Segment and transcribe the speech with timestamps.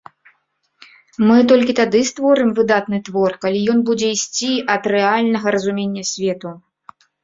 [1.31, 6.49] Мы толькі тады створым выдатны твор, калі ён будзе ісці ад рэальнага разумення свету.